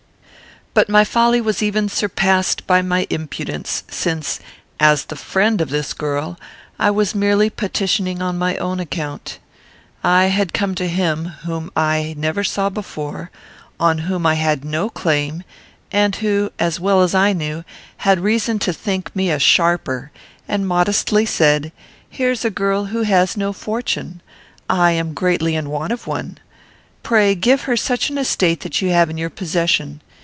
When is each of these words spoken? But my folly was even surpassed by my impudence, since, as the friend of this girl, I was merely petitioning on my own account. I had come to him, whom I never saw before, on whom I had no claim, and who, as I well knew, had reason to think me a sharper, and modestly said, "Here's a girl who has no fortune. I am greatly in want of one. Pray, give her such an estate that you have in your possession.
But 0.73 0.87
my 0.87 1.03
folly 1.03 1.41
was 1.41 1.61
even 1.61 1.89
surpassed 1.89 2.65
by 2.65 2.81
my 2.81 3.05
impudence, 3.09 3.83
since, 3.89 4.39
as 4.79 5.03
the 5.03 5.17
friend 5.17 5.59
of 5.59 5.67
this 5.69 5.91
girl, 5.93 6.39
I 6.79 6.89
was 6.91 7.13
merely 7.13 7.49
petitioning 7.49 8.21
on 8.21 8.37
my 8.37 8.55
own 8.55 8.79
account. 8.79 9.39
I 10.01 10.27
had 10.27 10.53
come 10.53 10.73
to 10.75 10.87
him, 10.87 11.25
whom 11.43 11.71
I 11.75 12.15
never 12.17 12.45
saw 12.45 12.69
before, 12.69 13.31
on 13.81 13.97
whom 13.97 14.25
I 14.25 14.35
had 14.35 14.63
no 14.63 14.89
claim, 14.89 15.43
and 15.91 16.15
who, 16.15 16.53
as 16.57 16.77
I 16.77 16.81
well 16.81 17.33
knew, 17.33 17.65
had 17.97 18.21
reason 18.21 18.57
to 18.59 18.71
think 18.71 19.13
me 19.13 19.29
a 19.29 19.39
sharper, 19.39 20.09
and 20.47 20.65
modestly 20.65 21.25
said, 21.25 21.73
"Here's 22.09 22.45
a 22.45 22.49
girl 22.49 22.85
who 22.85 23.01
has 23.01 23.35
no 23.35 23.51
fortune. 23.51 24.21
I 24.69 24.91
am 24.93 25.13
greatly 25.15 25.57
in 25.57 25.69
want 25.69 25.91
of 25.91 26.07
one. 26.07 26.37
Pray, 27.03 27.35
give 27.35 27.63
her 27.63 27.75
such 27.75 28.09
an 28.09 28.17
estate 28.17 28.61
that 28.61 28.81
you 28.81 28.91
have 28.91 29.09
in 29.09 29.17
your 29.17 29.29
possession. 29.29 29.99